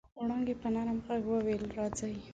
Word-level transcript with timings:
وړانګې 0.19 0.55
په 0.61 0.67
نرم 0.73 0.97
غږ 1.05 1.23
وويل 1.31 1.63
راځئ. 1.77 2.15